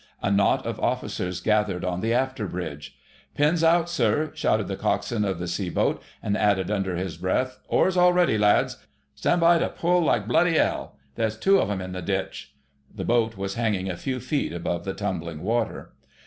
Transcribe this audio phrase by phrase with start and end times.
[0.23, 2.97] A knot of officers gathered on the after bridge.
[3.35, 7.59] "Pin's out, sir!" shouted the Coxswain of the sea boat, and added under his breath,
[7.67, 8.77] "Oars all ready, lads!
[9.13, 12.55] Stan' by to pull like bloody 'ell—there's two of 'em in the ditch...."
[12.91, 15.93] The boat was hanging a few feet above the tumbling water.